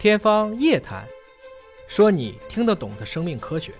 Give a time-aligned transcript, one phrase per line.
[0.00, 1.04] 天方夜谭，
[1.86, 3.70] 说你听得懂的生命科学。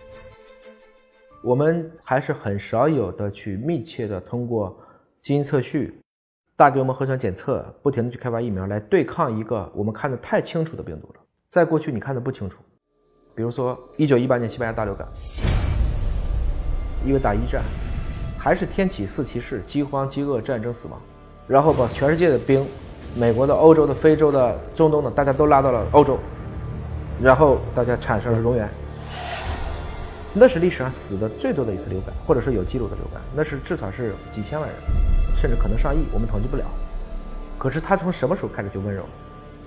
[1.41, 4.79] 我们还是很少有的去密切的通过
[5.23, 5.99] 基因测序、
[6.59, 11.21] 大规模核酸检测，不停的去开发疫苗来对抗一个我们看得太清楚的病毒了。
[11.49, 12.59] 在过去你看的不清楚，
[13.35, 15.09] 比如说一九一八年西班牙大流感，
[17.03, 17.65] 因为打一战，
[18.39, 21.01] 还是天启四骑士，饥荒、饥饿、战争、死亡，
[21.49, 22.67] 然后把全世界的兵，
[23.17, 26.19] 美国的、欧洲的、非洲的、中东的，大家都拉到了欧洲，
[27.21, 28.67] 然后大家产生了蝾螈。
[30.33, 34.79] 那是历史上死的最多的一次流感，或者是有记录的流感，那是至少是几千万人，
[35.35, 36.65] 甚至可能上亿，我们统计不了。
[37.59, 39.09] 可是它从什么时候开始就温柔了？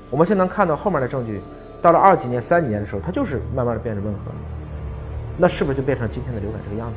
[0.09, 1.41] 我们现在能看到后面的证据，
[1.81, 4.35] 到了二几年、三几年的时候，它就是慢慢的变得温和了。
[5.37, 6.95] 那是不是就变成今天的流感这个样子？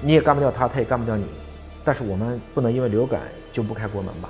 [0.00, 1.26] 你也干不掉它，它也干不掉你。
[1.84, 4.28] 但是我们不能因为流感就不开国门吧？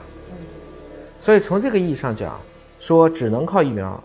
[1.18, 2.38] 所以从这个意义上讲，
[2.78, 4.02] 说只能靠疫苗。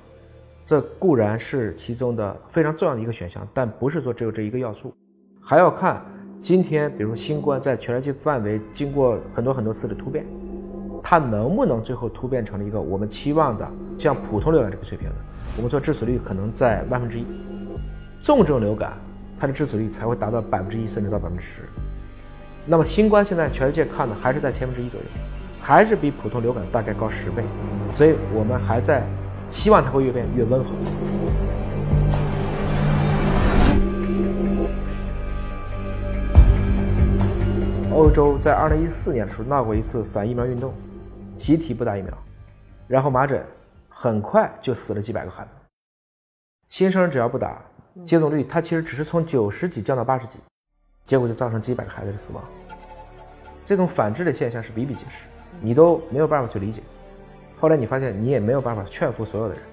[0.64, 4.96] 这固然是其中的非常重要的一个选项，但不是说只有这一个要素，
[5.42, 6.02] 还要看
[6.40, 10.26] 今天，比如新冠在全世界范围经过很多很多次的突变，
[11.04, 15.16] 它能不能最后突变成了一个我们期望的像普通流感这个水平的？
[15.58, 17.26] 我们说致死率可能在万分之一，
[18.24, 18.94] 重症流感
[19.38, 21.64] 它的致死率才会达到百分之一甚至到百分之十。
[22.66, 25.06] 那么新冠现在全世界看的还是在千分之一左右，
[25.62, 27.44] 还是比普通流感大概高十倍，
[27.94, 29.04] 所以我们还在。
[29.52, 30.70] 希望它会越变越温和。
[37.94, 40.74] 欧洲在二零一四年的时候闹过一次反疫苗运动，
[41.36, 42.18] 集体不打疫苗，
[42.88, 43.44] 然后麻疹
[43.90, 45.50] 很快就死了几百个孩子。
[46.70, 47.62] 新生儿只要不打，
[48.06, 50.40] 接种率它其实只是从九十几降到八十几，
[51.06, 52.42] 结果就造成几百个孩子的死亡。
[53.66, 55.26] 这种反制的现象是比比皆是，
[55.62, 56.82] 你都没有办法去理解。
[57.60, 59.64] 后来你发现你也没有办法劝服所有的人，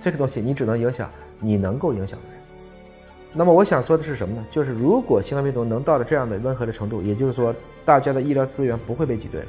[0.00, 2.36] 这个东西你只能影响你能够影响的人。
[3.32, 4.44] 那么我想说的是什么呢？
[4.50, 7.54] 就是如果新冠病毒能到了这样的温和的程度，也就是说
[7.84, 9.46] 大家的医疗资源不会被挤兑了，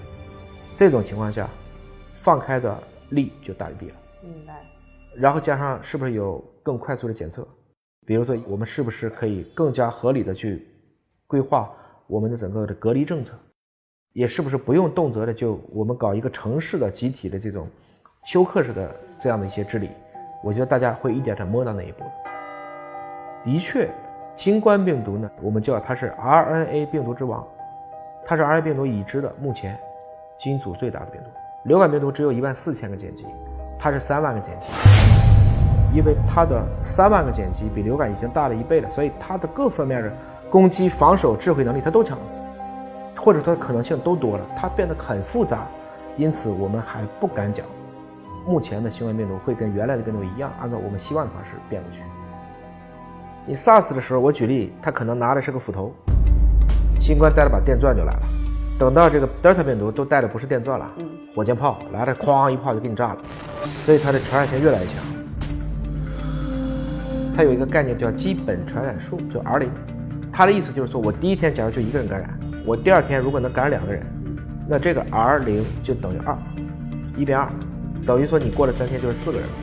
[0.76, 1.50] 这种情况下，
[2.14, 2.78] 放开的
[3.10, 3.96] 利就大于弊了。
[4.22, 4.66] 明白。
[5.16, 7.48] 然后加上是不是有更快速的检测？
[8.06, 10.68] 比如说我们是不是可以更加合理的去
[11.26, 11.72] 规划
[12.08, 13.34] 我们的整个的隔离政策？
[14.18, 17.68] 也是不是不用动辄的就我们搞一个城市的集体的这种。
[18.26, 19.92] 休克式的这样的一些治理，
[20.44, 22.04] 我觉得大家会一点点摸到那一步。
[23.44, 23.88] 的确，
[24.36, 27.48] 新冠病毒呢，我们叫它是 RNA 病毒之王，
[28.26, 29.80] 它是 RNA 病毒已知的目前
[30.40, 31.30] 基因组最大的病毒。
[31.64, 33.24] 流感病毒只有一万四千个碱基，
[33.80, 34.66] 它是三万个碱基，
[35.96, 40.12] 因为它的三万个碱基比流感已经大了一倍了，所以它的各方面的
[40.50, 42.18] 攻击、防守、智慧能力它都强，
[43.18, 45.68] 或者说可能性都多了，它变得很复杂，
[46.16, 47.66] 因此我们还不敢讲。
[48.46, 52.00] 目前的新冠病毒会跟原来的病毒一样，按照我们希望的方式变过去。
[53.46, 55.94] 你 SARS 的时候，我举例，他可能拿的是个斧头，
[57.00, 58.20] 新冠带了把电钻就来了。
[58.80, 60.88] 等到这个德尔塔病毒都带的不是电钻了，
[61.36, 63.18] 火箭炮来了，哐一炮就给你炸了，
[63.64, 64.96] 所以它的传染性越来越强。
[67.36, 69.70] 它有一个概念叫基本传染数，就 R 零，
[70.32, 72.37] 它的意思就是说我第一天假如就一个人感染，
[72.68, 74.06] 我第二天如果能感染两个人，
[74.68, 76.38] 那这个 R 零就等于二，
[77.16, 77.50] 一变二。
[78.06, 79.54] 等于说你过了三天就是四个人了，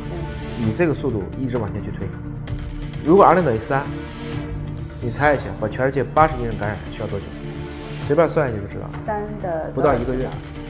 [0.59, 2.09] 以这个速度一直往前去推。
[3.05, 3.83] 如果 R 零等于三，
[5.03, 7.27] 你猜一下，把全世界八十亿人感染需要多久？
[8.07, 8.89] 随便算一下就知道。
[8.89, 10.25] 三的不到一个月，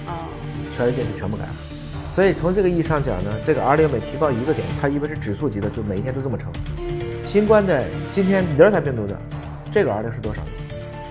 [0.05, 0.27] 啊，
[0.77, 1.55] 全世界就全部感染。
[2.11, 6.51] 所以从这个意义上讲呢，这个 R 零每提高一个点，它因为是指数级的，就每一天都这么乘。
[7.25, 9.17] 新冠的今天德尔塔病毒的
[9.71, 10.43] 这个 R 零是多少？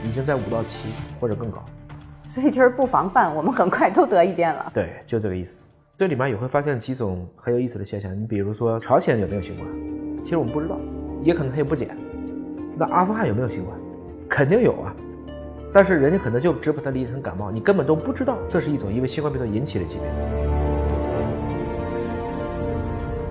[0.03, 1.63] 已经在五到七或者更高。
[2.25, 4.71] 所以就是不防范，我们很快都得一遍了。
[4.73, 5.67] 对，就这个意思。
[5.97, 8.19] 这里面也会发现几种很有意思的现象。
[8.19, 9.67] 你比如说，朝鲜有没有新冠？
[10.23, 10.77] 其实我们不知道，
[11.21, 11.95] 也可能他也不检。
[12.77, 13.77] 那阿富汗有没有新冠？
[14.29, 14.95] 肯定有啊，
[15.71, 20.03] 但是人家可能就只把它理解成感冒，你根本都不知道这是一种因为新冠病毒引起的疾病。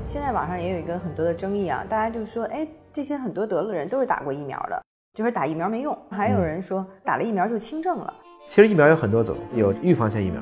[0.04, 4.82] 现在网上也有一个很多的争议啊，大家就说，哎，这些很多得了人都是打过疫苗的，
[5.14, 5.96] 就是打疫苗没用。
[6.10, 8.14] 还有人说打了疫苗就轻症了。
[8.48, 10.40] 其实疫苗有很多种，有预防性疫苗，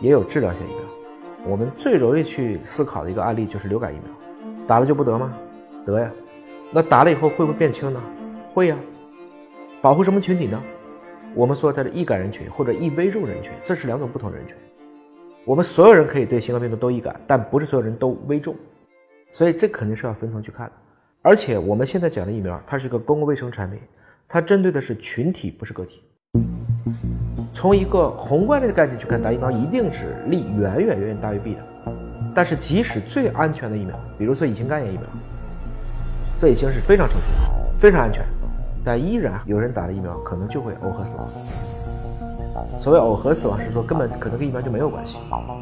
[0.00, 0.82] 也有治疗性疫苗。
[1.44, 5.32] 我们最容易去思考的一个案例就是流感疫苗，打了就不得吗？
[5.86, 6.10] 得呀。
[6.72, 8.02] 那打了以后会不会变轻呢？
[8.52, 8.76] 会呀。
[9.80, 10.60] 保护什么群体呢？
[11.34, 14.56] 我们说它的易感人群或者易危重人群，这是两种不同人群。
[15.44, 18.54] 我们所有人可以对新冠病毒都易感，但不是所有人都危重，
[19.32, 20.72] 所以这肯定是要分层去看的。
[21.24, 23.78] 而且我们现在讲的疫苗，它是一个公共卫生产品，
[24.28, 26.02] 它针对的是群体，不是个体。
[27.54, 31.60] 从一个宏观的概念去看，打疫苗一定是利远远远远大于弊的。
[32.34, 35.06] 但是即使最安全的疫苗，比如说乙型肝炎疫苗，
[36.36, 37.28] 这已经是非常成熟、
[37.78, 38.24] 非常安全，
[38.84, 41.28] 但依然有人打了疫苗可能就会耦合死亡。
[42.78, 45.16] 所谓耦合死亡是说根本可能跟疫苗就没有关系，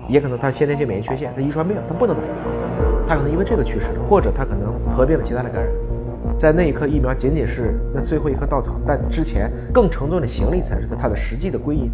[0.09, 5.73] 也可能他先天性免疫缺陷，他遗传病，他不能打疫苗，他可能因为这个去世了，或者他可能合并了其他的感染。
[6.39, 11.91] 在那一刻，疫苗仅仅是那最后一颗稻草，但之前更沉重的行李才是它的实际的归因。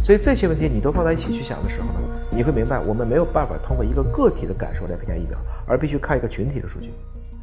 [0.00, 1.94] 所以这些问题你都放在一起去想的时候呢，
[2.30, 6.90] 你会明白，我们没有办法通过一个个体的感受来评价疫苗，而必须看一个群体的数据。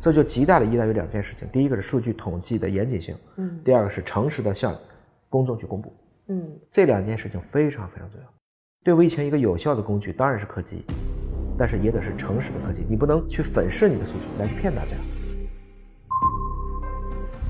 [0.01, 4.75] 这就极大的依赖于两件事情：第一个是数据统计的严谨性，嗯；第二个是诚实的向
[5.29, 5.93] 公众去公布，
[6.27, 6.59] 嗯。
[6.71, 8.27] 这两件事情非常非常重要。
[8.83, 10.83] 对疫情一个有效的工具当然是科技，
[11.57, 12.85] 但是也得是诚实的科技。
[12.89, 14.91] 你不能去粉饰你的数据来骗大家。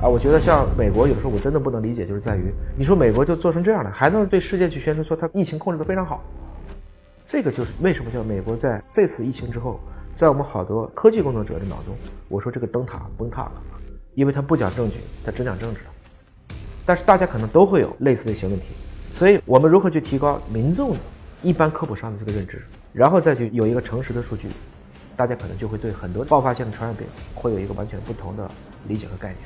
[0.02, 6.22] 啊，我觉得像美国有时候我真的不能理解，就是在于你说美国就做成这样了，还能对世界去宣称说它疫情控制的非常好，
[7.26, 9.80] 这个就是为什么叫美国在这次疫情之后，
[10.16, 11.96] 在我们好多科技工作者的脑中，
[12.28, 13.62] 我说这个灯塔崩塌了，
[14.14, 15.80] 因为他不讲证据，他只讲政治。
[16.86, 18.68] 但是大家可能都会有类似的一些问题，
[19.14, 20.98] 所以我们如何去提高民众的
[21.42, 24.48] 一般科普上的这个认知，然后再去有一个诚实的数据，
[25.16, 28.50] 大家可能就会对很多爆发性的传染病会有一个完全不同的
[28.88, 29.38] 理解和概念。